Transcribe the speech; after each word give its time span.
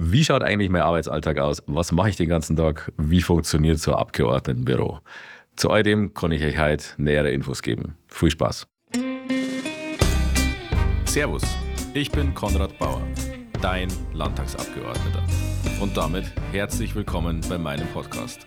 Wie 0.00 0.24
schaut 0.24 0.44
eigentlich 0.44 0.70
mein 0.70 0.82
Arbeitsalltag 0.82 1.38
aus? 1.38 1.60
Was 1.66 1.90
mache 1.90 2.10
ich 2.10 2.16
den 2.16 2.28
ganzen 2.28 2.54
Tag? 2.54 2.92
Wie 2.98 3.20
funktioniert 3.20 3.80
so 3.80 3.92
ein 3.92 3.98
Abgeordnetenbüro? 3.98 5.00
Zu 5.56 5.70
all 5.70 5.82
dem 5.82 6.14
kann 6.14 6.30
ich 6.30 6.44
euch 6.44 6.56
heute 6.56 6.84
nähere 6.98 7.32
Infos 7.32 7.62
geben. 7.62 7.96
Viel 8.06 8.30
Spaß. 8.30 8.68
Servus, 11.04 11.42
ich 11.94 12.12
bin 12.12 12.32
Konrad 12.32 12.78
Bauer, 12.78 13.02
dein 13.60 13.88
Landtagsabgeordneter. 14.12 15.22
Und 15.80 15.96
damit 15.96 16.32
herzlich 16.52 16.94
willkommen 16.94 17.40
bei 17.48 17.58
meinem 17.58 17.88
Podcast. 17.88 18.46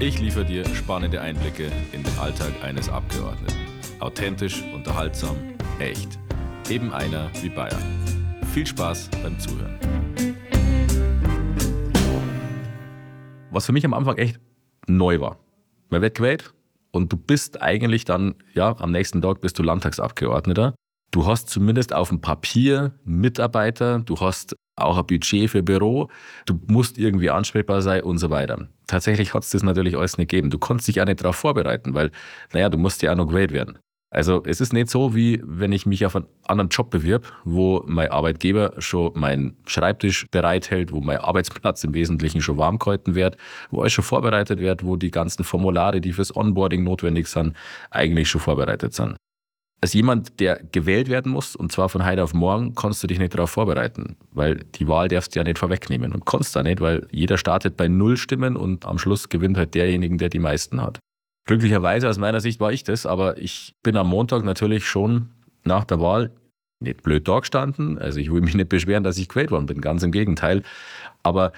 Ich 0.00 0.18
liefere 0.18 0.44
dir 0.44 0.64
spannende 0.74 1.20
Einblicke 1.20 1.70
in 1.92 2.02
den 2.02 2.18
Alltag 2.18 2.50
eines 2.64 2.88
Abgeordneten. 2.88 3.54
Authentisch, 4.00 4.64
unterhaltsam, 4.74 5.36
echt. 5.78 6.18
Eben 6.68 6.92
einer 6.92 7.30
wie 7.42 7.48
Bayern. 7.48 7.82
Viel 8.52 8.66
Spaß 8.66 9.08
beim 9.22 9.38
Zuhören. 9.38 9.78
Was 13.54 13.66
für 13.66 13.72
mich 13.72 13.84
am 13.84 13.94
Anfang 13.94 14.16
echt 14.16 14.40
neu 14.86 15.20
war. 15.20 15.38
Man 15.90 16.02
wird 16.02 16.16
gewählt 16.16 16.52
und 16.90 17.12
du 17.12 17.16
bist 17.16 17.62
eigentlich 17.62 18.04
dann, 18.04 18.34
ja, 18.54 18.76
am 18.78 18.90
nächsten 18.90 19.22
Tag 19.22 19.40
bist 19.40 19.58
du 19.58 19.62
Landtagsabgeordneter. 19.62 20.74
Du 21.10 21.26
hast 21.26 21.48
zumindest 21.48 21.92
auf 21.92 22.08
dem 22.08 22.20
Papier 22.20 22.92
Mitarbeiter, 23.04 24.00
du 24.00 24.18
hast 24.18 24.56
auch 24.76 24.98
ein 24.98 25.06
Budget 25.06 25.50
für 25.50 25.62
Büro, 25.62 26.08
du 26.46 26.58
musst 26.66 26.98
irgendwie 26.98 27.30
ansprechbar 27.30 27.82
sein 27.82 28.02
und 28.02 28.18
so 28.18 28.30
weiter. 28.30 28.68
Tatsächlich 28.88 29.32
hat 29.32 29.44
es 29.44 29.50
das 29.50 29.62
natürlich 29.62 29.96
alles 29.96 30.18
nicht 30.18 30.30
gegeben. 30.30 30.50
Du 30.50 30.58
konntest 30.58 30.88
dich 30.88 31.00
auch 31.00 31.06
nicht 31.06 31.20
darauf 31.22 31.36
vorbereiten, 31.36 31.94
weil, 31.94 32.10
naja, 32.52 32.68
du 32.68 32.78
musst 32.78 33.02
ja 33.02 33.12
auch 33.12 33.16
noch 33.16 33.28
gewählt 33.28 33.52
werden. 33.52 33.78
Also 34.14 34.44
es 34.46 34.60
ist 34.60 34.72
nicht 34.72 34.88
so, 34.88 35.16
wie 35.16 35.42
wenn 35.44 35.72
ich 35.72 35.86
mich 35.86 36.06
auf 36.06 36.14
einen 36.14 36.26
anderen 36.44 36.68
Job 36.68 36.88
bewirb, 36.90 37.26
wo 37.44 37.82
mein 37.84 38.12
Arbeitgeber 38.12 38.74
schon 38.78 39.10
meinen 39.16 39.56
Schreibtisch 39.66 40.28
bereithält, 40.30 40.92
wo 40.92 41.00
mein 41.00 41.18
Arbeitsplatz 41.18 41.82
im 41.82 41.94
Wesentlichen 41.94 42.40
schon 42.40 42.56
warm 42.56 42.78
gehalten 42.78 43.16
wird, 43.16 43.36
wo 43.70 43.80
alles 43.80 43.92
schon 43.92 44.04
vorbereitet 44.04 44.60
wird, 44.60 44.84
wo 44.84 44.94
die 44.94 45.10
ganzen 45.10 45.42
Formulare, 45.42 46.00
die 46.00 46.12
fürs 46.12 46.34
Onboarding 46.34 46.84
notwendig 46.84 47.26
sind, 47.26 47.56
eigentlich 47.90 48.30
schon 48.30 48.40
vorbereitet 48.40 48.94
sind. 48.94 49.16
Als 49.80 49.94
jemand, 49.94 50.38
der 50.38 50.62
gewählt 50.70 51.08
werden 51.08 51.32
muss, 51.32 51.56
und 51.56 51.72
zwar 51.72 51.88
von 51.88 52.06
heute 52.06 52.22
auf 52.22 52.34
morgen, 52.34 52.76
kannst 52.76 53.02
du 53.02 53.08
dich 53.08 53.18
nicht 53.18 53.34
darauf 53.34 53.50
vorbereiten, 53.50 54.16
weil 54.30 54.60
die 54.76 54.86
Wahl 54.86 55.08
darfst 55.08 55.34
du 55.34 55.40
ja 55.40 55.44
nicht 55.44 55.58
vorwegnehmen 55.58 56.12
und 56.12 56.24
kannst 56.24 56.54
da 56.54 56.62
nicht, 56.62 56.80
weil 56.80 57.08
jeder 57.10 57.36
startet 57.36 57.76
bei 57.76 57.88
null 57.88 58.16
Stimmen 58.16 58.56
und 58.56 58.86
am 58.86 58.98
Schluss 58.98 59.28
gewinnt 59.28 59.58
halt 59.58 59.74
derjenige, 59.74 60.16
der 60.18 60.28
die 60.28 60.38
meisten 60.38 60.80
hat. 60.80 61.00
Glücklicherweise 61.44 62.08
aus 62.08 62.18
meiner 62.18 62.40
Sicht 62.40 62.60
war 62.60 62.72
ich 62.72 62.84
das, 62.84 63.04
aber 63.04 63.38
ich 63.38 63.74
bin 63.82 63.96
am 63.96 64.08
Montag 64.08 64.44
natürlich 64.44 64.86
schon 64.86 65.28
nach 65.64 65.84
der 65.84 66.00
Wahl 66.00 66.30
nicht 66.80 67.02
blöd 67.02 67.28
da 67.28 67.40
gestanden. 67.40 67.98
Also 67.98 68.18
ich 68.18 68.32
will 68.32 68.40
mich 68.40 68.54
nicht 68.54 68.68
beschweren, 68.68 69.04
dass 69.04 69.18
ich 69.18 69.28
gewählt 69.28 69.50
worden 69.50 69.66
bin, 69.66 69.80
ganz 69.80 70.02
im 70.02 70.12
Gegenteil. 70.12 70.62
Aber 71.22 71.52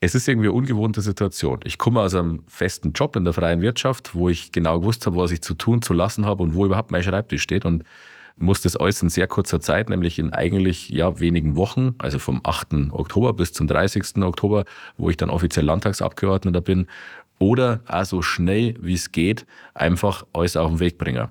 es 0.00 0.14
ist 0.14 0.28
irgendwie 0.28 0.48
eine 0.48 0.56
ungewohnte 0.56 1.02
Situation. 1.02 1.60
Ich 1.64 1.78
komme 1.78 2.00
aus 2.00 2.14
einem 2.14 2.42
festen 2.48 2.92
Job 2.92 3.16
in 3.16 3.24
der 3.24 3.34
freien 3.34 3.60
Wirtschaft, 3.60 4.14
wo 4.14 4.28
ich 4.28 4.52
genau 4.52 4.80
gewusst 4.80 5.06
habe, 5.06 5.16
was 5.16 5.30
ich 5.30 5.42
zu 5.42 5.54
tun, 5.54 5.82
zu 5.82 5.92
lassen 5.92 6.24
habe 6.26 6.42
und 6.42 6.54
wo 6.54 6.64
überhaupt 6.64 6.90
mein 6.90 7.02
Schreibtisch 7.02 7.42
steht 7.42 7.64
und 7.64 7.84
muss 8.36 8.62
das 8.62 8.76
alles 8.76 9.02
in 9.02 9.10
sehr 9.10 9.26
kurzer 9.26 9.60
Zeit, 9.60 9.90
nämlich 9.90 10.18
in 10.18 10.32
eigentlich 10.32 10.88
ja 10.88 11.20
wenigen 11.20 11.56
Wochen, 11.56 11.94
also 11.98 12.18
vom 12.18 12.40
8. 12.42 12.90
Oktober 12.92 13.34
bis 13.34 13.52
zum 13.52 13.66
30. 13.66 14.22
Oktober, 14.22 14.64
wo 14.96 15.10
ich 15.10 15.18
dann 15.18 15.28
offiziell 15.28 15.66
Landtagsabgeordneter 15.66 16.62
bin, 16.62 16.86
oder 17.40 17.80
auch 17.88 18.04
so 18.04 18.22
schnell 18.22 18.76
wie 18.80 18.94
es 18.94 19.10
geht, 19.10 19.46
einfach 19.74 20.24
alles 20.32 20.56
auf 20.56 20.70
den 20.70 20.80
Weg 20.80 20.98
bringen. 20.98 21.28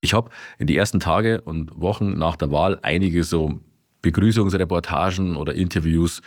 Ich 0.00 0.14
habe 0.14 0.30
in 0.58 0.66
die 0.66 0.76
ersten 0.76 0.98
Tage 0.98 1.40
und 1.42 1.80
Wochen 1.80 2.18
nach 2.18 2.34
der 2.34 2.50
Wahl 2.50 2.80
einige 2.82 3.22
so 3.22 3.60
Begrüßungsreportagen 4.02 5.36
oder 5.36 5.54
Interviews 5.54 6.22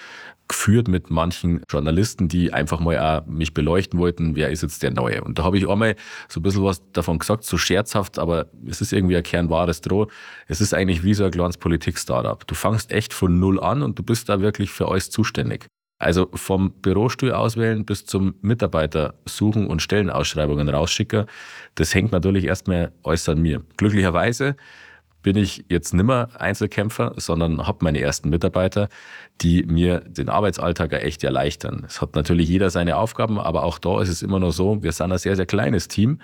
geführt 0.48 0.88
mit 0.88 1.10
manchen 1.10 1.62
Journalisten, 1.70 2.28
die 2.28 2.54
einfach 2.54 2.80
mal 2.80 2.98
auch 3.00 3.26
mich 3.26 3.54
beleuchten 3.54 4.00
wollten, 4.00 4.36
wer 4.36 4.50
ist 4.50 4.62
jetzt 4.62 4.84
der 4.84 4.92
Neue. 4.92 5.24
Und 5.24 5.40
da 5.40 5.44
habe 5.44 5.58
ich 5.58 5.68
einmal 5.68 5.96
so 6.30 6.40
ein 6.40 6.44
bisschen 6.44 6.64
was 6.64 6.82
davon 6.94 7.20
gesagt, 7.20 7.44
so 7.44 7.58
scherzhaft, 7.58 8.20
aber 8.20 8.48
es 8.66 8.80
ist 8.80 8.94
irgendwie 8.94 9.18
ein 9.18 9.24
kernwahres 9.24 9.82
Droh. 9.82 10.08
Es 10.48 10.62
ist 10.62 10.74
eigentlich 10.74 11.04
wie 11.04 11.16
so 11.16 11.26
ein 11.26 11.32
kleines 11.32 11.58
Politik-Startup. 11.58 12.46
Du 12.48 12.56
fangst 12.56 12.92
echt 12.92 13.14
von 13.14 13.40
Null 13.40 13.60
an 13.60 13.82
und 13.82 13.98
du 13.98 14.04
bist 14.04 14.30
da 14.30 14.40
wirklich 14.40 14.72
für 14.72 14.88
alles 14.88 15.10
zuständig. 15.10 15.66
Also 16.06 16.30
vom 16.36 16.70
Bürostuhl 16.84 17.32
auswählen 17.32 17.84
bis 17.84 18.06
zum 18.06 18.36
Mitarbeiter 18.42 19.16
suchen 19.26 19.66
und 19.66 19.82
Stellenausschreibungen 19.82 20.70
rausschicken, 20.70 21.26
das 21.74 21.96
hängt 21.96 22.12
natürlich 22.12 22.46
erstmal 22.46 22.92
alles 23.02 23.28
an 23.28 23.42
mir. 23.42 23.64
Glücklicherweise 23.78 24.56
bin 25.24 25.36
ich 25.36 25.66
jetzt 25.68 25.96
nimmer 25.96 26.30
Einzelkämpfer, 26.38 27.14
sondern 27.18 27.66
habe 27.66 27.80
meine 27.82 28.02
ersten 28.02 28.30
Mitarbeiter, 28.30 28.88
die 29.42 29.64
mir 29.64 30.02
den 30.02 30.30
Arbeitsalltag 30.30 30.94
echt 30.94 31.24
erleichtern. 31.24 31.84
Es 31.88 32.02
hat 32.02 32.14
natürlich 32.14 32.50
jeder 32.50 32.70
seine 32.70 32.98
Aufgaben, 32.98 33.40
aber 33.40 33.64
auch 33.64 33.80
da 33.80 34.00
ist 34.00 34.10
es 34.10 34.22
immer 34.22 34.40
noch 34.40 34.52
so, 34.52 34.84
wir 34.84 34.92
sind 34.92 35.12
ein 35.12 35.18
sehr, 35.18 35.36
sehr 35.36 35.48
kleines 35.48 35.88
Team 35.88 36.20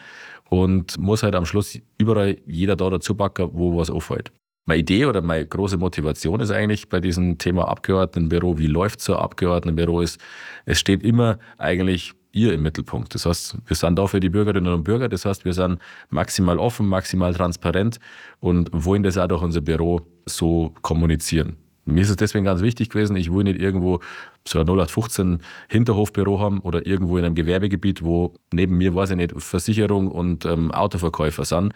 und 0.47 0.99
muss 0.99 1.23
halt 1.23 1.33
am 1.33 1.45
Schluss 1.45 1.79
überall 1.97 2.37
jeder 2.45 2.75
da 2.75 2.87
dazu 2.91 3.15
backen, 3.15 3.49
wo 3.53 3.75
was 3.75 3.89
auffällt. 3.89 4.31
Meine 4.65 4.81
Idee 4.81 5.05
oder 5.05 5.21
meine 5.21 5.45
große 5.45 5.77
Motivation 5.77 6.39
ist 6.39 6.51
eigentlich 6.51 6.87
bei 6.87 6.99
diesem 6.99 7.37
Thema 7.37 7.67
Abgeordnetenbüro, 7.67 8.59
wie 8.59 8.67
läuft 8.67 9.01
so 9.01 9.15
ein 9.15 9.19
Abgeordnetenbüro, 9.19 10.01
ist, 10.01 10.19
es 10.65 10.79
steht 10.79 11.03
immer 11.03 11.39
eigentlich 11.57 12.13
ihr 12.31 12.53
im 12.53 12.61
Mittelpunkt. 12.61 13.13
Das 13.15 13.25
heißt, 13.25 13.57
wir 13.65 13.75
sind 13.75 13.97
da 13.97 14.07
für 14.07 14.19
die 14.19 14.29
Bürgerinnen 14.29 14.71
und 14.71 14.83
Bürger. 14.83 15.09
Das 15.09 15.25
heißt, 15.25 15.45
wir 15.45 15.53
sind 15.53 15.79
maximal 16.09 16.59
offen, 16.59 16.87
maximal 16.87 17.33
transparent 17.33 17.99
und 18.39 18.69
wollen 18.71 19.03
das 19.03 19.17
auch 19.17 19.27
durch 19.27 19.41
unser 19.41 19.61
Büro 19.61 20.01
so 20.25 20.73
kommunizieren. 20.81 21.57
Mir 21.85 22.01
ist 22.01 22.09
es 22.09 22.15
deswegen 22.15 22.45
ganz 22.45 22.61
wichtig 22.61 22.89
gewesen, 22.89 23.15
ich 23.15 23.33
will 23.33 23.43
nicht 23.43 23.59
irgendwo 23.59 23.99
so 24.47 24.59
ein 24.59 24.67
0815 24.67 25.41
Hinterhofbüro 25.69 26.39
haben 26.39 26.59
oder 26.59 26.85
irgendwo 26.85 27.17
in 27.17 27.25
einem 27.25 27.35
Gewerbegebiet, 27.35 28.03
wo 28.03 28.35
neben 28.53 28.77
mir, 28.77 28.93
weiß 28.93 29.11
ich 29.11 29.17
nicht, 29.17 29.33
Versicherung 29.37 30.07
und 30.07 30.45
ähm, 30.45 30.71
Autoverkäufer 30.71 31.43
sind 31.43 31.73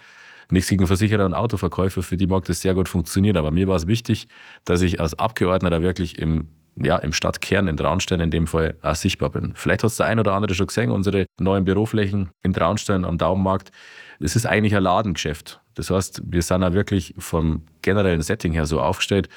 Nichts 0.49 0.69
gegen 0.69 0.85
Versicherer 0.87 1.25
und 1.25 1.33
Autoverkäufer, 1.33 2.03
für 2.03 2.17
die 2.17 2.27
mag 2.27 2.45
das 2.45 2.61
sehr 2.61 2.73
gut 2.73 2.89
funktionieren. 2.89 3.37
Aber 3.37 3.51
mir 3.51 3.67
war 3.67 3.75
es 3.75 3.87
wichtig, 3.87 4.27
dass 4.63 4.81
ich 4.81 4.99
als 4.99 5.17
Abgeordneter 5.17 5.81
wirklich 5.81 6.19
im 6.19 6.47
ja, 6.77 6.97
im 6.97 7.13
Stadtkern 7.13 7.67
in 7.67 7.77
Traunstein 7.77 8.19
in 8.19 8.31
dem 8.31 8.47
Fall 8.47 8.75
auch 8.81 8.95
sichtbar 8.95 9.29
bin. 9.29 9.53
Vielleicht 9.55 9.83
hat 9.83 9.91
es 9.91 9.97
der 9.97 10.07
ein 10.07 10.19
oder 10.19 10.33
andere 10.33 10.53
schon 10.55 10.67
gesehen, 10.67 10.91
unsere 10.91 11.25
neuen 11.39 11.63
Büroflächen 11.63 12.29
in 12.43 12.53
Traunstein 12.53 13.05
am 13.05 13.17
Daumenmarkt. 13.17 13.71
Es 14.19 14.35
ist 14.35 14.45
eigentlich 14.45 14.75
ein 14.75 14.83
Ladengeschäft. 14.83 15.61
Das 15.75 15.89
heißt, 15.89 16.21
wir 16.25 16.41
sind 16.41 16.63
auch 16.63 16.73
wirklich 16.73 17.13
vom 17.17 17.63
generellen 17.81 18.21
Setting 18.21 18.53
her 18.53 18.65
so 18.65 18.81
aufgestellt, 18.81 19.29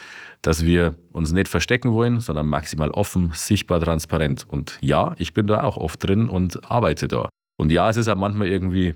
dass 0.42 0.64
wir 0.64 0.94
uns 1.12 1.32
nicht 1.32 1.48
verstecken 1.48 1.92
wollen, 1.92 2.20
sondern 2.20 2.46
maximal 2.46 2.90
offen, 2.90 3.32
sichtbar, 3.34 3.80
transparent. 3.80 4.46
Und 4.48 4.78
ja, 4.80 5.14
ich 5.18 5.34
bin 5.34 5.46
da 5.46 5.62
auch 5.62 5.76
oft 5.76 6.02
drin 6.04 6.28
und 6.28 6.70
arbeite 6.70 7.08
da. 7.08 7.28
Und 7.56 7.72
ja, 7.72 7.90
es 7.90 7.96
ist 7.96 8.08
auch 8.08 8.16
manchmal 8.16 8.48
irgendwie 8.48 8.94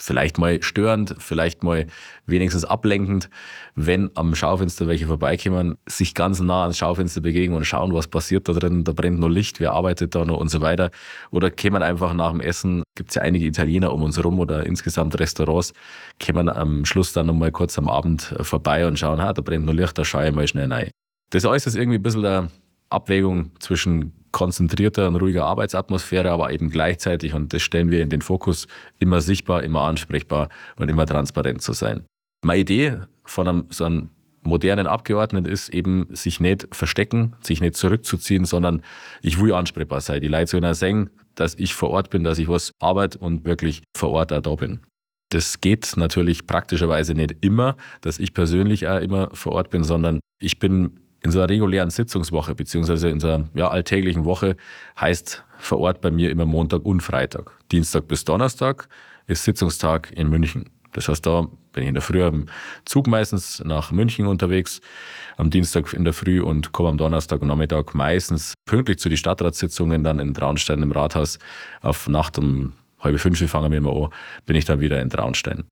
vielleicht 0.00 0.38
mal 0.38 0.62
störend, 0.62 1.14
vielleicht 1.18 1.62
mal 1.62 1.86
wenigstens 2.26 2.64
ablenkend, 2.64 3.28
wenn 3.74 4.10
am 4.14 4.34
Schaufenster 4.34 4.86
welche 4.86 5.06
vorbeikommen, 5.06 5.76
sich 5.86 6.14
ganz 6.14 6.40
nah 6.40 6.62
ans 6.62 6.78
Schaufenster 6.78 7.20
begegnen 7.20 7.56
und 7.56 7.64
schauen, 7.64 7.92
was 7.92 8.08
passiert 8.08 8.48
da 8.48 8.52
drin, 8.52 8.84
da 8.84 8.92
brennt 8.92 9.20
nur 9.20 9.30
Licht, 9.30 9.60
wer 9.60 9.72
arbeitet 9.72 10.14
da 10.14 10.24
noch 10.24 10.38
und 10.38 10.48
so 10.48 10.60
weiter. 10.60 10.90
Oder 11.30 11.50
kämen 11.50 11.82
einfach 11.82 12.14
nach 12.14 12.30
dem 12.30 12.40
Essen, 12.40 12.82
gibt 12.96 13.10
es 13.10 13.16
ja 13.16 13.22
einige 13.22 13.46
Italiener 13.46 13.92
um 13.92 14.02
uns 14.02 14.16
herum 14.16 14.38
oder 14.38 14.64
insgesamt 14.66 15.18
Restaurants, 15.20 15.72
kämen 16.18 16.48
am 16.48 16.84
Schluss 16.84 17.12
dann 17.12 17.26
nochmal 17.26 17.52
kurz 17.52 17.78
am 17.78 17.88
Abend 17.88 18.34
vorbei 18.40 18.86
und 18.86 18.98
schauen, 18.98 19.20
ha, 19.20 19.32
da 19.32 19.42
brennt 19.42 19.66
nur 19.66 19.74
Licht, 19.74 19.98
da 19.98 20.04
schaue 20.04 20.28
ich 20.28 20.34
mal 20.34 20.48
schnell 20.48 20.72
rein. 20.72 20.90
Das 21.30 21.44
alles 21.44 21.66
ist 21.66 21.76
irgendwie 21.76 21.98
ein 21.98 22.02
bisschen 22.02 22.22
der 22.22 22.48
Abwägung 22.88 23.52
zwischen 23.60 24.12
konzentrierter 24.32 25.08
und 25.08 25.16
ruhiger 25.16 25.44
Arbeitsatmosphäre, 25.44 26.30
aber 26.30 26.52
eben 26.52 26.70
gleichzeitig, 26.70 27.34
und 27.34 27.52
das 27.52 27.62
stellen 27.62 27.90
wir 27.90 28.02
in 28.02 28.10
den 28.10 28.22
Fokus, 28.22 28.66
immer 28.98 29.20
sichtbar, 29.20 29.62
immer 29.62 29.82
ansprechbar 29.82 30.48
und 30.76 30.88
immer 30.88 31.06
transparent 31.06 31.62
zu 31.62 31.72
sein. 31.72 32.04
Meine 32.44 32.60
Idee 32.60 32.98
von 33.24 33.48
einem, 33.48 33.66
so 33.70 33.84
einem 33.84 34.10
modernen 34.42 34.86
Abgeordneten 34.86 35.50
ist 35.50 35.68
eben, 35.68 36.06
sich 36.10 36.40
nicht 36.40 36.68
verstecken, 36.72 37.34
sich 37.42 37.60
nicht 37.60 37.76
zurückzuziehen, 37.76 38.44
sondern 38.44 38.82
ich 39.22 39.40
will 39.40 39.52
ansprechbar 39.52 40.00
sein. 40.00 40.20
Die 40.20 40.28
Leute 40.28 40.46
sollen 40.46 40.74
sehen, 40.74 41.10
dass 41.34 41.54
ich 41.56 41.74
vor 41.74 41.90
Ort 41.90 42.10
bin, 42.10 42.24
dass 42.24 42.38
ich 42.38 42.48
was 42.48 42.72
arbeite 42.80 43.18
und 43.18 43.44
wirklich 43.44 43.82
vor 43.96 44.10
Ort 44.10 44.32
auch 44.32 44.40
da 44.40 44.54
bin. 44.54 44.80
Das 45.30 45.60
geht 45.60 45.92
natürlich 45.96 46.46
praktischerweise 46.46 47.14
nicht 47.14 47.36
immer, 47.40 47.76
dass 48.00 48.18
ich 48.18 48.34
persönlich 48.34 48.88
auch 48.88 49.00
immer 49.00 49.30
vor 49.32 49.52
Ort 49.52 49.70
bin, 49.70 49.84
sondern 49.84 50.18
ich 50.40 50.58
bin 50.58 50.98
in 51.22 51.30
so 51.30 51.38
einer 51.38 51.48
regulären 51.48 51.90
Sitzungswoche, 51.90 52.54
beziehungsweise 52.54 53.08
in 53.08 53.20
so 53.20 53.28
einer 53.28 53.48
ja, 53.54 53.68
alltäglichen 53.68 54.24
Woche, 54.24 54.56
heißt 54.98 55.44
vor 55.58 55.80
Ort 55.80 56.00
bei 56.00 56.10
mir 56.10 56.30
immer 56.30 56.46
Montag 56.46 56.84
und 56.84 57.02
Freitag. 57.02 57.52
Dienstag 57.70 58.08
bis 58.08 58.24
Donnerstag 58.24 58.88
ist 59.26 59.44
Sitzungstag 59.44 60.10
in 60.12 60.28
München. 60.28 60.70
Das 60.92 61.08
heißt, 61.08 61.24
da 61.24 61.46
bin 61.72 61.84
ich 61.84 61.88
in 61.88 61.94
der 61.94 62.02
Früh 62.02 62.22
am 62.22 62.46
Zug 62.84 63.06
meistens 63.06 63.62
nach 63.64 63.92
München 63.92 64.26
unterwegs, 64.26 64.80
am 65.36 65.50
Dienstag 65.50 65.92
in 65.92 66.04
der 66.04 66.12
Früh 66.12 66.40
und 66.40 66.72
komme 66.72 66.88
am 66.88 66.98
Donnerstag 66.98 67.42
und 67.42 67.48
Nachmittag 67.48 67.94
meistens 67.94 68.54
pünktlich 68.66 68.98
zu 68.98 69.08
den 69.08 69.18
Stadtratssitzungen 69.18 70.02
dann 70.02 70.18
in 70.18 70.34
Traunstein 70.34 70.82
im 70.82 70.90
Rathaus. 70.90 71.38
Auf 71.80 72.08
Nacht 72.08 72.38
um 72.38 72.72
halb 72.98 73.20
fünf 73.20 73.38
fangen 73.48 73.70
wir 73.70 73.78
immer 73.78 73.94
an, 74.04 74.08
bin 74.46 74.56
ich 74.56 74.64
dann 74.64 74.80
wieder 74.80 75.00
in 75.00 75.10
Traunstein. 75.10 75.64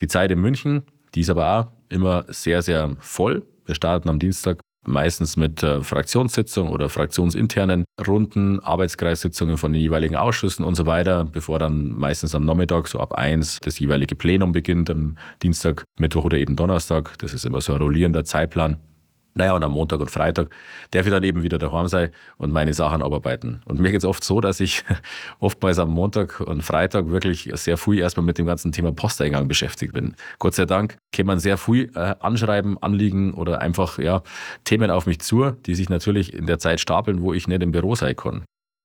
Die 0.00 0.08
Zeit 0.08 0.30
in 0.30 0.40
München, 0.40 0.84
die 1.14 1.20
ist 1.20 1.30
aber 1.30 1.58
auch 1.60 1.66
immer 1.88 2.24
sehr, 2.28 2.62
sehr 2.62 2.96
voll. 3.00 3.46
Wir 3.66 3.74
starten 3.74 4.08
am 4.08 4.18
Dienstag 4.18 4.60
meistens 4.86 5.36
mit 5.36 5.62
äh, 5.62 5.82
Fraktionssitzungen 5.82 6.72
oder 6.72 6.88
fraktionsinternen 6.88 7.84
Runden, 8.06 8.60
Arbeitskreissitzungen 8.60 9.56
von 9.56 9.72
den 9.72 9.80
jeweiligen 9.80 10.16
Ausschüssen 10.16 10.64
und 10.64 10.74
so 10.74 10.86
weiter, 10.86 11.24
bevor 11.24 11.58
dann 11.58 11.88
meistens 11.96 12.34
am 12.34 12.44
Nachmittag 12.44 12.88
so 12.88 13.00
ab 13.00 13.14
eins 13.14 13.58
das 13.60 13.78
jeweilige 13.78 14.14
Plenum 14.14 14.52
beginnt, 14.52 14.90
am 14.90 15.16
Dienstag, 15.42 15.84
Mittwoch 15.98 16.24
oder 16.24 16.38
eben 16.38 16.56
Donnerstag. 16.56 17.18
Das 17.18 17.34
ist 17.34 17.44
immer 17.44 17.60
so 17.60 17.72
ein 17.72 17.80
rollierender 17.80 18.24
Zeitplan. 18.24 18.78
Naja, 19.34 19.52
und 19.54 19.64
am 19.64 19.72
Montag 19.72 20.00
und 20.00 20.10
Freitag 20.10 20.50
darf 20.92 21.06
ich 21.06 21.12
dann 21.12 21.24
eben 21.24 21.42
wieder 21.42 21.58
daheim 21.58 21.88
sein 21.88 22.10
und 22.36 22.52
meine 22.52 22.72
Sachen 22.72 23.02
abarbeiten. 23.02 23.62
Und 23.64 23.80
mir 23.80 23.90
geht 23.90 23.98
es 23.98 24.04
oft 24.04 24.22
so, 24.22 24.40
dass 24.40 24.60
ich 24.60 24.84
oftmals 25.40 25.78
am 25.80 25.90
Montag 25.90 26.40
und 26.40 26.62
Freitag 26.62 27.08
wirklich 27.08 27.50
sehr 27.54 27.76
früh 27.76 28.00
erstmal 28.00 28.24
mit 28.24 28.38
dem 28.38 28.46
ganzen 28.46 28.70
Thema 28.70 28.92
Posteingang 28.92 29.48
beschäftigt 29.48 29.92
bin. 29.92 30.14
Gott 30.38 30.54
sei 30.54 30.66
Dank 30.66 30.96
kann 31.12 31.26
man 31.26 31.40
sehr 31.40 31.56
früh 31.56 31.88
äh, 31.94 32.14
anschreiben, 32.20 32.80
anliegen 32.80 33.34
oder 33.34 33.60
einfach 33.60 33.98
ja, 33.98 34.22
Themen 34.62 34.90
auf 34.90 35.06
mich 35.06 35.20
zu, 35.20 35.50
die 35.50 35.74
sich 35.74 35.88
natürlich 35.88 36.32
in 36.32 36.46
der 36.46 36.58
Zeit 36.58 36.78
stapeln, 36.78 37.20
wo 37.20 37.32
ich 37.34 37.48
nicht 37.48 37.62
im 37.62 37.72
Büro 37.72 37.96
sein 37.96 38.14
kann. 38.14 38.44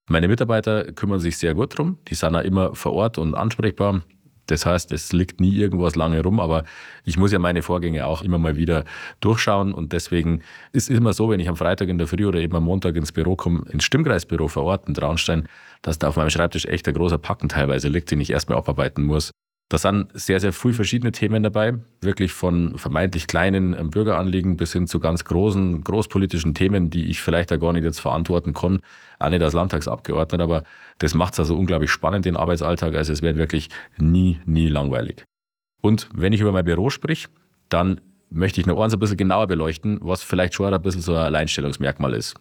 Meine 0.10 0.28
Mitarbeiter 0.28 0.92
kümmern 0.94 1.20
sich 1.20 1.38
sehr 1.38 1.54
gut 1.54 1.78
drum. 1.78 2.00
Die 2.08 2.16
sind 2.16 2.36
auch 2.36 2.42
immer 2.42 2.74
vor 2.74 2.94
Ort 2.94 3.20
und 3.20 3.36
ansprechbar. 3.36 4.02
Das 4.52 4.66
heißt, 4.66 4.92
es 4.92 5.14
liegt 5.14 5.40
nie 5.40 5.56
irgendwas 5.56 5.96
lange 5.96 6.22
rum, 6.24 6.40
aber 6.40 6.64
ich 7.06 7.18
muss 7.18 7.32
ja 7.32 7.40
meine 7.40 7.62
Vorgänge 7.62 8.06
auch 8.06 8.22
immer 8.22 8.38
mal 8.38 8.56
wieder 8.56 8.86
durchschauen 9.20 9.74
und 9.74 9.94
deswegen 9.94 10.42
ist 10.72 10.90
es 10.90 10.98
immer 10.98 11.14
so, 11.14 11.30
wenn 11.30 11.40
ich 11.40 11.50
am 11.50 11.56
Freitag 11.56 11.90
in 11.90 11.98
der 11.98 12.08
Früh 12.08 12.26
oder 12.26 12.40
eben 12.40 12.56
am 12.56 12.64
Montag 12.64 12.96
ins 12.96 13.12
Büro 13.12 13.36
komme, 13.36 13.64
ins 13.70 13.84
Stimmkreisbüro 13.84 14.48
vor 14.48 14.64
Ort 14.64 14.88
in 14.88 14.94
Traunstein, 14.94 15.48
dass 15.82 16.00
da 16.00 16.08
auf 16.08 16.18
meinem 16.18 16.30
Schreibtisch 16.30 16.66
echt 16.66 16.88
ein 16.88 16.94
großer 16.94 17.18
Packen 17.18 17.50
teilweise 17.50 17.88
liegt, 17.90 18.12
den 18.12 18.22
ich 18.22 18.32
erstmal 18.32 18.58
abarbeiten 18.58 19.04
muss. 19.04 19.32
Da 19.70 19.78
sind 19.78 20.10
sehr, 20.16 20.40
sehr 20.40 20.52
früh 20.52 20.74
verschiedene 20.74 21.12
Themen 21.12 21.44
dabei, 21.44 21.76
wirklich 22.02 22.34
von 22.34 22.76
vermeintlich 22.80 23.28
kleinen 23.28 23.76
ähm, 23.76 23.92
Bürgeranliegen 23.92 24.58
bis 24.58 24.74
hin 24.74 24.88
zu 24.88 25.00
ganz 25.00 25.26
großen, 25.26 25.84
großpolitischen 25.84 26.56
Themen, 26.56 26.90
die 26.90 27.06
ich 27.06 27.22
vielleicht 27.22 27.54
auch 27.54 27.60
gar 27.60 27.74
nicht 27.74 27.84
jetzt 27.84 28.00
verantworten 28.00 28.54
kann, 28.54 28.82
auch 29.20 29.30
nicht 29.30 29.44
als 29.44 29.54
Landtagsabgeordneter, 29.54 30.44
aber 30.44 30.64
das 30.98 31.14
macht 31.14 31.34
es 31.34 31.40
also 31.42 31.56
unglaublich 31.56 31.92
spannend, 31.92 32.26
den 32.26 32.36
Arbeitsalltag. 32.36 32.96
Also 32.96 33.14
es 33.14 33.22
wird 33.22 33.38
wirklich 33.38 33.70
nie, 34.00 34.40
nie 34.46 34.70
langweilig. 34.70 35.24
Und 35.82 36.10
wenn 36.16 36.34
ich 36.34 36.42
über 36.42 36.52
mein 36.52 36.66
Büro 36.66 36.90
sprich, 36.90 37.28
dann 37.70 38.02
möchte 38.32 38.60
ich 38.60 38.66
noch 38.66 38.82
eins 38.82 38.94
ein 38.94 39.00
bisschen 39.00 39.18
genauer 39.18 39.46
beleuchten, 39.46 40.00
was 40.02 40.24
vielleicht 40.24 40.56
schon 40.56 40.74
ein 40.74 40.82
bisschen 40.82 41.02
so 41.02 41.14
ein 41.14 41.20
Alleinstellungsmerkmal 41.20 42.16
ist. 42.16 42.36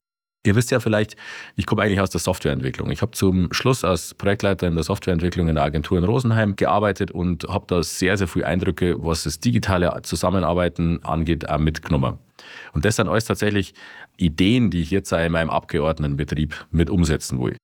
Ihr 0.46 0.54
wisst 0.54 0.70
ja 0.70 0.78
vielleicht, 0.78 1.16
ich 1.56 1.66
komme 1.66 1.82
eigentlich 1.82 2.00
aus 2.00 2.10
der 2.10 2.20
Softwareentwicklung. 2.20 2.90
Ich 2.90 3.02
habe 3.02 3.10
zum 3.10 3.52
Schluss 3.52 3.84
als 3.84 4.14
Projektleiter 4.14 4.68
in 4.68 4.74
der 4.74 4.84
Softwareentwicklung 4.84 5.48
in 5.48 5.56
der 5.56 5.64
Agentur 5.64 5.98
in 5.98 6.04
Rosenheim 6.04 6.54
gearbeitet 6.54 7.10
und 7.10 7.44
habe 7.48 7.64
da 7.66 7.82
sehr, 7.82 8.16
sehr 8.16 8.28
viele 8.28 8.46
Eindrücke, 8.46 8.96
was 9.04 9.24
das 9.24 9.40
digitale 9.40 10.00
Zusammenarbeiten 10.02 11.02
angeht, 11.02 11.48
auch 11.48 11.58
mitgenommen. 11.58 12.18
Und 12.72 12.84
das 12.84 12.96
sind 12.96 13.08
alles 13.08 13.24
tatsächlich 13.24 13.74
Ideen, 14.16 14.70
die 14.70 14.80
ich 14.80 14.90
jetzt 14.90 15.12
in 15.12 15.32
meinem 15.32 15.50
Abgeordnetenbetrieb 15.50 16.66
mit 16.70 16.88
umsetzen 16.88 17.42
will. 17.42 17.56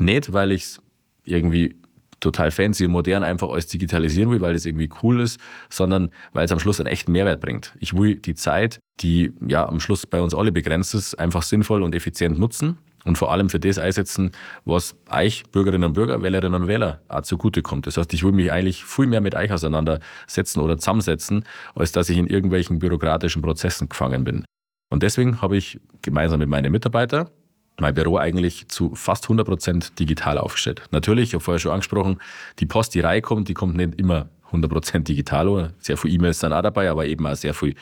Nicht, 0.00 0.32
weil 0.32 0.52
ich 0.52 0.62
es 0.62 0.82
irgendwie 1.24 1.79
total 2.20 2.50
fancy 2.50 2.84
und 2.84 2.92
modern 2.92 3.22
einfach 3.22 3.48
alles 3.48 3.66
digitalisieren 3.66 4.30
will, 4.30 4.40
weil 4.40 4.52
das 4.52 4.66
irgendwie 4.66 4.90
cool 5.02 5.20
ist, 5.20 5.40
sondern 5.68 6.10
weil 6.32 6.44
es 6.44 6.52
am 6.52 6.60
Schluss 6.60 6.80
einen 6.80 6.86
echten 6.86 7.12
Mehrwert 7.12 7.40
bringt. 7.40 7.74
Ich 7.80 7.94
will 7.96 8.16
die 8.16 8.34
Zeit, 8.34 8.78
die 9.00 9.32
ja 9.46 9.66
am 9.66 9.80
Schluss 9.80 10.06
bei 10.06 10.20
uns 10.20 10.34
alle 10.34 10.52
begrenzt 10.52 10.94
ist, 10.94 11.18
einfach 11.18 11.42
sinnvoll 11.42 11.82
und 11.82 11.94
effizient 11.94 12.38
nutzen 12.38 12.78
und 13.04 13.16
vor 13.16 13.32
allem 13.32 13.48
für 13.48 13.60
das 13.60 13.78
einsetzen, 13.78 14.32
was 14.64 14.94
euch 15.10 15.44
Bürgerinnen 15.50 15.84
und 15.84 15.92
Bürger, 15.94 16.22
Wählerinnen 16.22 16.62
und 16.62 16.68
Wähler 16.68 17.00
auch 17.08 17.22
zugutekommt. 17.22 17.86
Das 17.86 17.96
heißt, 17.96 18.12
ich 18.12 18.22
will 18.22 18.32
mich 18.32 18.52
eigentlich 18.52 18.84
viel 18.84 19.06
mehr 19.06 19.20
mit 19.20 19.34
euch 19.34 19.52
auseinandersetzen 19.52 20.60
oder 20.60 20.76
zusammensetzen, 20.76 21.44
als 21.74 21.92
dass 21.92 22.10
ich 22.10 22.18
in 22.18 22.26
irgendwelchen 22.26 22.78
bürokratischen 22.78 23.42
Prozessen 23.42 23.88
gefangen 23.88 24.24
bin. 24.24 24.44
Und 24.90 25.02
deswegen 25.02 25.40
habe 25.40 25.56
ich 25.56 25.80
gemeinsam 26.02 26.40
mit 26.40 26.48
meinen 26.48 26.72
Mitarbeitern 26.72 27.30
mein 27.80 27.94
Büro 27.94 28.18
eigentlich 28.18 28.68
zu 28.68 28.94
fast 28.94 29.24
100 29.24 29.46
Prozent 29.46 29.98
digital 29.98 30.38
aufgestellt. 30.38 30.82
Natürlich, 30.90 31.30
ich 31.30 31.34
habe 31.34 31.44
vorher 31.44 31.58
schon 31.58 31.72
angesprochen, 31.72 32.20
die 32.58 32.66
Post, 32.66 32.94
die 32.94 33.00
reinkommt, 33.00 33.48
die 33.48 33.54
kommt 33.54 33.76
nicht 33.76 33.94
immer 33.96 34.28
100 34.46 34.70
Prozent 34.70 35.08
digital. 35.08 35.72
Sehr 35.78 35.96
viele 35.96 36.14
E-Mails 36.14 36.40
sind 36.40 36.52
auch 36.52 36.62
dabei, 36.62 36.90
aber 36.90 37.06
eben 37.06 37.26
auch 37.26 37.36
sehr 37.36 37.54
viel 37.54 37.74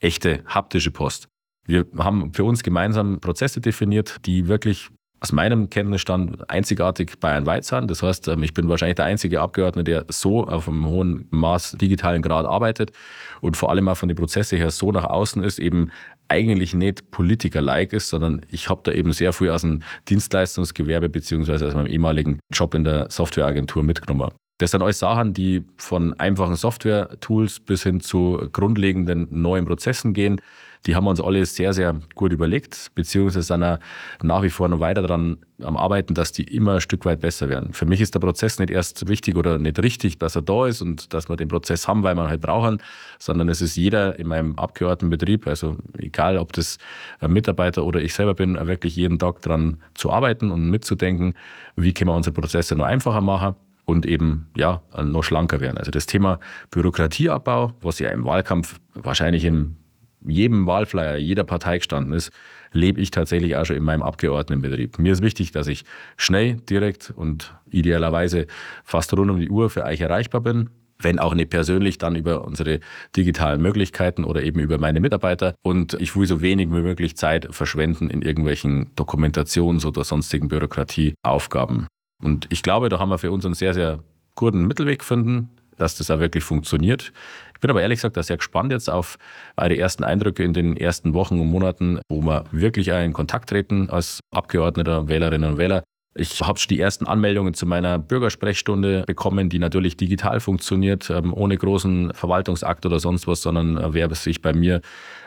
echte 0.00 0.42
haptische 0.46 0.90
Post. 0.90 1.28
Wir 1.66 1.86
haben 1.98 2.32
für 2.32 2.44
uns 2.44 2.62
gemeinsam 2.62 3.20
Prozesse 3.20 3.60
definiert, 3.60 4.18
die 4.26 4.46
wirklich 4.46 4.88
aus 5.26 5.32
meinem 5.32 5.70
Kenntnisstand 5.70 6.48
einzigartig 6.48 7.18
bayernweit 7.18 7.64
sind. 7.64 7.90
Das 7.90 8.00
heißt, 8.00 8.28
ähm, 8.28 8.44
ich 8.44 8.54
bin 8.54 8.68
wahrscheinlich 8.68 8.94
der 8.94 9.06
einzige 9.06 9.40
Abgeordnete, 9.40 9.90
der 9.90 10.04
so 10.08 10.46
auf 10.46 10.68
einem 10.68 10.86
hohen 10.86 11.26
Maß 11.30 11.72
digitalen 11.80 12.22
Grad 12.22 12.46
arbeitet 12.46 12.92
und 13.40 13.56
vor 13.56 13.70
allem 13.70 13.88
auch 13.88 13.96
von 13.96 14.08
den 14.08 14.16
Prozessen 14.16 14.56
her 14.56 14.70
so 14.70 14.92
nach 14.92 15.04
außen 15.04 15.42
ist, 15.42 15.58
eben 15.58 15.90
eigentlich 16.28 16.74
nicht 16.74 17.10
Politiker-like 17.10 17.92
ist, 17.92 18.08
sondern 18.08 18.42
ich 18.48 18.68
habe 18.68 18.82
da 18.84 18.92
eben 18.92 19.12
sehr 19.12 19.32
früh 19.32 19.50
aus 19.50 19.62
dem 19.62 19.82
Dienstleistungsgewerbe 20.08 21.08
beziehungsweise 21.08 21.66
aus 21.66 21.74
meinem 21.74 21.86
ehemaligen 21.88 22.38
Job 22.52 22.74
in 22.74 22.84
der 22.84 23.10
Softwareagentur 23.10 23.82
mitgenommen. 23.82 24.30
Das 24.58 24.70
sind 24.70 24.80
alles 24.80 25.00
Sachen, 25.00 25.34
die 25.34 25.66
von 25.76 26.14
einfachen 26.14 26.54
Software-Tools 26.54 27.60
bis 27.60 27.82
hin 27.82 28.00
zu 28.00 28.48
grundlegenden 28.52 29.26
neuen 29.30 29.66
Prozessen 29.66 30.14
gehen. 30.14 30.40
Die 30.86 30.94
haben 30.94 31.04
wir 31.04 31.10
uns 31.10 31.20
alle 31.20 31.44
sehr, 31.44 31.72
sehr 31.72 32.00
gut 32.14 32.32
überlegt, 32.32 32.92
beziehungsweise 32.94 33.42
sind 33.42 33.62
auch 33.62 33.78
nach 34.22 34.42
wie 34.42 34.50
vor 34.50 34.68
noch 34.68 34.80
weiter 34.80 35.02
daran 35.02 35.38
am 35.62 35.76
Arbeiten, 35.76 36.14
dass 36.14 36.32
die 36.32 36.44
immer 36.44 36.74
ein 36.74 36.80
Stück 36.80 37.04
weit 37.04 37.20
besser 37.20 37.48
werden. 37.48 37.72
Für 37.72 37.86
mich 37.86 38.00
ist 38.00 38.14
der 38.14 38.20
Prozess 38.20 38.58
nicht 38.58 38.70
erst 38.70 39.08
wichtig 39.08 39.36
oder 39.36 39.58
nicht 39.58 39.82
richtig, 39.82 40.18
dass 40.18 40.36
er 40.36 40.42
da 40.42 40.66
ist 40.66 40.82
und 40.82 41.12
dass 41.12 41.28
wir 41.28 41.36
den 41.36 41.48
Prozess 41.48 41.88
haben, 41.88 42.02
weil 42.02 42.14
wir 42.14 42.28
halt 42.28 42.40
brauchen, 42.40 42.80
sondern 43.18 43.48
es 43.48 43.60
ist 43.60 43.76
jeder 43.76 44.18
in 44.18 44.28
meinem 44.28 44.56
Abgeordnetenbetrieb, 44.56 45.46
also 45.46 45.76
egal 45.98 46.38
ob 46.38 46.52
das 46.52 46.78
ein 47.20 47.32
Mitarbeiter 47.32 47.84
oder 47.84 48.00
ich 48.00 48.14
selber 48.14 48.34
bin, 48.34 48.54
wirklich 48.66 48.94
jeden 48.94 49.18
Tag 49.18 49.42
daran 49.42 49.78
zu 49.94 50.12
arbeiten 50.12 50.50
und 50.50 50.70
mitzudenken, 50.70 51.34
wie 51.74 51.92
können 51.94 52.10
wir 52.10 52.14
unsere 52.14 52.34
Prozesse 52.34 52.76
noch 52.76 52.84
einfacher 52.84 53.22
machen 53.22 53.56
und 53.86 54.04
eben 54.04 54.48
ja 54.56 54.82
noch 55.02 55.22
schlanker 55.22 55.60
werden. 55.60 55.78
Also 55.78 55.90
das 55.90 56.06
Thema 56.06 56.38
Bürokratieabbau, 56.70 57.72
was 57.80 57.98
ja 57.98 58.10
im 58.10 58.24
Wahlkampf 58.24 58.78
wahrscheinlich 58.94 59.44
in 59.44 59.76
jedem 60.28 60.66
Wahlflyer 60.66 61.16
jeder 61.16 61.44
Partei 61.44 61.78
gestanden 61.78 62.12
ist, 62.12 62.30
lebe 62.72 63.00
ich 63.00 63.10
tatsächlich 63.10 63.56
auch 63.56 63.64
schon 63.64 63.76
in 63.76 63.82
meinem 63.82 64.02
Abgeordnetenbetrieb. 64.02 64.98
Mir 64.98 65.12
ist 65.12 65.22
wichtig, 65.22 65.52
dass 65.52 65.66
ich 65.66 65.84
schnell, 66.16 66.56
direkt 66.68 67.12
und 67.14 67.54
idealerweise 67.70 68.46
fast 68.84 69.12
rund 69.16 69.30
um 69.30 69.40
die 69.40 69.50
Uhr 69.50 69.70
für 69.70 69.84
euch 69.84 70.00
erreichbar 70.00 70.40
bin. 70.40 70.70
Wenn 70.98 71.18
auch 71.18 71.34
nicht 71.34 71.50
persönlich, 71.50 71.98
dann 71.98 72.16
über 72.16 72.44
unsere 72.46 72.80
digitalen 73.16 73.60
Möglichkeiten 73.60 74.24
oder 74.24 74.42
eben 74.42 74.60
über 74.60 74.78
meine 74.78 75.00
Mitarbeiter. 75.00 75.54
Und 75.62 75.94
ich 75.94 76.16
will 76.16 76.26
so 76.26 76.40
wenig 76.40 76.68
wie 76.68 76.80
möglich 76.80 77.16
Zeit 77.16 77.48
verschwenden 77.50 78.08
in 78.08 78.22
irgendwelchen 78.22 78.94
Dokumentations- 78.96 79.84
oder 79.84 80.04
sonstigen 80.04 80.48
Bürokratieaufgaben. 80.48 81.86
Und 82.22 82.46
ich 82.50 82.62
glaube, 82.62 82.88
da 82.88 82.98
haben 82.98 83.10
wir 83.10 83.18
für 83.18 83.30
uns 83.30 83.44
einen 83.44 83.54
sehr, 83.54 83.74
sehr 83.74 84.02
guten 84.36 84.66
Mittelweg 84.66 85.00
gefunden, 85.00 85.50
dass 85.76 85.96
das 85.96 86.10
auch 86.10 86.18
wirklich 86.18 86.44
funktioniert. 86.44 87.12
Ich 87.54 87.60
bin 87.60 87.70
aber 87.70 87.82
ehrlich 87.82 87.98
gesagt 87.98 88.18
auch 88.18 88.22
sehr 88.22 88.36
gespannt 88.36 88.72
jetzt 88.72 88.90
auf 88.90 89.16
eure 89.56 89.76
ersten 89.76 90.04
Eindrücke 90.04 90.42
in 90.42 90.52
den 90.52 90.76
ersten 90.76 91.14
Wochen 91.14 91.40
und 91.40 91.48
Monaten, 91.48 92.00
wo 92.08 92.20
wir 92.20 92.44
wirklich 92.50 92.88
in 92.88 93.12
Kontakt 93.12 93.48
treten 93.48 93.88
als 93.88 94.20
Abgeordneter, 94.30 95.08
Wählerinnen 95.08 95.52
und 95.52 95.58
Wähler. 95.58 95.82
Ich 96.18 96.40
habe 96.40 96.58
schon 96.58 96.70
die 96.70 96.80
ersten 96.80 97.06
Anmeldungen 97.06 97.52
zu 97.52 97.66
meiner 97.66 97.98
Bürgersprechstunde 97.98 99.04
bekommen, 99.06 99.50
die 99.50 99.58
natürlich 99.58 99.98
digital 99.98 100.40
funktioniert, 100.40 101.10
ähm, 101.10 101.34
ohne 101.34 101.58
großen 101.58 102.14
Verwaltungsakt 102.14 102.86
oder 102.86 102.98
sonst 103.00 103.26
was, 103.26 103.42
sondern 103.42 103.76
äh, 103.76 103.92
wer 103.92 104.14
sich 104.14 104.40
bei 104.40 104.54
mir 104.54 104.80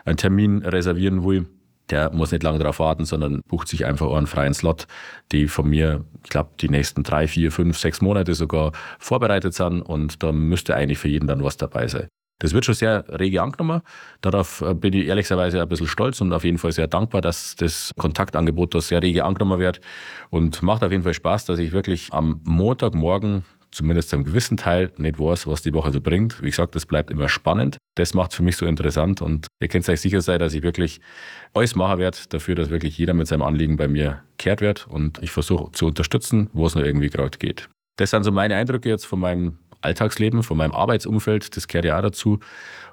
einen 0.06 0.18
Termin 0.18 0.64
reservieren 0.64 1.24
will, 1.24 1.46
der 1.90 2.12
muss 2.12 2.32
nicht 2.32 2.44
lange 2.44 2.60
darauf 2.60 2.80
warten, 2.80 3.06
sondern 3.06 3.42
bucht 3.48 3.68
sich 3.68 3.86
einfach 3.86 4.12
einen 4.12 4.28
freien 4.28 4.54
Slot, 4.54 4.88
die 5.32 5.48
von 5.48 5.70
mir, 5.70 6.06
ich 6.24 6.30
glaube, 6.30 6.52
die 6.60 6.70
nächsten 6.70 7.04
drei, 7.04 7.28
vier, 7.28 7.52
fünf, 7.52 7.78
sechs 7.78 8.02
Monate 8.02 8.34
sogar 8.34 8.72
vorbereitet 9.00 9.54
sind 9.54 9.82
und 9.82 10.24
da 10.24 10.32
müsste 10.32 10.76
eigentlich 10.76 11.00
für 11.00 11.10
jeden 11.10 11.28
dann 11.28 11.44
was 11.44 11.58
dabei 11.58 11.88
sein. 11.88 12.08
Das 12.40 12.54
wird 12.54 12.64
schon 12.64 12.74
sehr 12.74 13.04
rege 13.20 13.42
angenommen. 13.42 13.82
Darauf 14.22 14.62
äh, 14.62 14.74
bin 14.74 14.94
ich 14.94 15.08
ehrlicherweise 15.08 15.62
ein 15.62 15.68
bisschen 15.68 15.88
stolz 15.88 16.22
und 16.22 16.32
auf 16.32 16.46
jeden 16.46 16.58
Fall 16.58 16.72
sehr 16.72 16.88
dankbar, 16.88 17.20
dass 17.20 17.56
das 17.58 17.94
Kontaktangebot 17.98 18.74
da 18.74 18.80
sehr 18.82 19.04
rege 19.04 19.26
angenommen 19.26 19.60
wird. 19.60 19.82
Und 20.30 20.64
macht 20.64 20.84
auf 20.84 20.92
jeden 20.92 21.04
Fall 21.04 21.14
Spaß, 21.14 21.46
dass 21.46 21.60
ich 21.60 21.74
wirklich 21.74 22.08
am 22.12 22.40
Montagmorgen 22.46 23.44
zumindest 23.72 24.14
einem 24.14 24.24
gewissen 24.24 24.58
Teil 24.58 24.92
nicht 24.98 25.20
weiß, 25.20 25.48
was 25.48 25.62
die 25.62 25.74
Woche 25.74 25.92
so 25.92 26.02
bringt. 26.02 26.42
Wie 26.42 26.50
gesagt, 26.50 26.76
das 26.76 26.86
bleibt 26.86 27.12
immer 27.12 27.30
spannend. 27.30 27.78
Das 27.96 28.14
macht 28.14 28.32
es 28.32 28.38
für 28.38 28.44
mich 28.44 28.58
so 28.58 28.66
interessant 28.66 29.22
und 29.22 29.48
ihr 29.62 29.68
könnt 29.68 29.88
euch 29.88 30.02
sicher 30.02 30.22
sein, 30.22 30.40
dass 30.40 30.54
ich 30.54 30.64
wirklich 30.64 31.02
alles 31.54 31.76
machen 31.76 32.00
werde 32.00 32.18
dafür, 32.30 32.56
dass 32.56 32.70
wirklich 32.70 32.98
jeder 32.98 33.14
mit 33.14 33.28
seinem 33.28 33.42
Anliegen 33.42 33.78
bei 33.78 33.88
mir 33.88 34.24
kehrt 34.38 34.62
wird 34.62 34.88
und 34.88 35.22
ich 35.22 35.32
versuche 35.32 35.72
zu 35.72 35.88
unterstützen, 35.88 36.50
wo 36.54 36.66
es 36.66 36.76
nur 36.76 36.86
irgendwie 36.86 37.10
gerade 37.10 37.38
geht. 37.38 37.70
Das 37.98 38.12
sind 38.12 38.24
so 38.24 38.32
meine 38.32 38.56
Eindrücke 38.56 38.90
jetzt 38.90 39.06
von 39.06 39.20
meinem 39.20 39.58
Alltagsleben, 39.82 40.44
von 40.44 40.58
meinem 40.58 40.72
Arbeitsumfeld. 40.72 41.56
Das 41.56 41.68
gehört 41.68 41.86
ja 41.86 41.98
auch 41.98 42.02
dazu. 42.02 42.40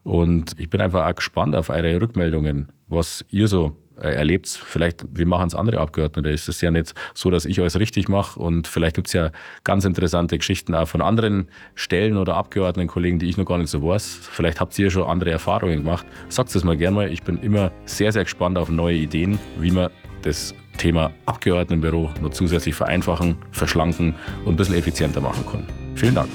Und 0.02 0.58
ich 0.58 0.70
bin 0.70 0.80
einfach 0.80 1.06
auch 1.06 1.14
gespannt 1.14 1.56
auf 1.56 1.68
eure 1.68 2.00
Rückmeldungen, 2.00 2.70
was 2.88 3.24
ihr 3.30 3.48
so 3.48 3.76
äh, 4.00 4.14
erlebt 4.14 4.48
vielleicht, 4.48 5.04
wie 5.12 5.24
machen 5.24 5.48
es 5.48 5.54
andere 5.54 5.80
Abgeordnete. 5.80 6.30
Es 6.30 6.48
ist 6.48 6.60
ja 6.60 6.70
nicht 6.70 6.94
so, 7.14 7.30
dass 7.30 7.44
ich 7.44 7.60
alles 7.60 7.78
richtig 7.78 8.08
mache 8.08 8.38
und 8.38 8.66
vielleicht 8.66 8.96
gibt 8.96 9.08
es 9.08 9.12
ja 9.12 9.30
ganz 9.64 9.84
interessante 9.84 10.36
Geschichten 10.38 10.74
auch 10.74 10.88
von 10.88 11.02
anderen 11.02 11.48
Stellen 11.74 12.16
oder 12.16 12.36
Abgeordnetenkollegen, 12.36 13.18
die 13.18 13.28
ich 13.28 13.36
noch 13.36 13.46
gar 13.46 13.58
nicht 13.58 13.70
so 13.70 13.82
weiß. 13.82 14.20
Vielleicht 14.30 14.60
habt 14.60 14.78
ihr 14.78 14.90
schon 14.90 15.04
andere 15.04 15.30
Erfahrungen 15.30 15.78
gemacht. 15.78 16.06
Sagt 16.28 16.54
es 16.54 16.64
mal 16.64 16.76
gerne 16.76 16.96
mal. 16.96 17.12
Ich 17.12 17.22
bin 17.22 17.38
immer 17.38 17.72
sehr, 17.84 18.12
sehr 18.12 18.24
gespannt 18.24 18.58
auf 18.58 18.68
neue 18.68 18.96
Ideen, 18.96 19.38
wie 19.58 19.70
man 19.70 19.90
das 20.22 20.54
Thema 20.76 21.12
Abgeordnetenbüro 21.26 22.10
noch 22.20 22.30
zusätzlich 22.30 22.74
vereinfachen, 22.74 23.36
verschlanken 23.50 24.14
und 24.44 24.54
ein 24.54 24.56
bisschen 24.56 24.74
effizienter 24.74 25.20
machen 25.20 25.44
kann. 25.46 25.66
Vielen 25.94 26.14
Dank. 26.14 26.28